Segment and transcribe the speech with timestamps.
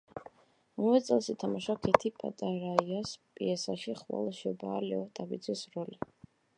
[0.79, 6.05] ამავე წელს ითამაშა ქეთი პატარაიას პიესაში „ხვალ შობაა“, ლეო ტაბიძის როლი.